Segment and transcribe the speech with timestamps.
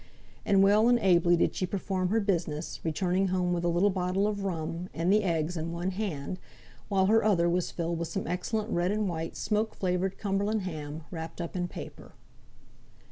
[0.47, 4.25] And well and ably did she perform her business, returning home with a little bottle
[4.25, 6.39] of rum, and the eggs in one hand,
[6.89, 11.03] while her other was filled with some excellent red and white smoke flavoured Cumberland ham,
[11.11, 12.13] wrapped up in paper.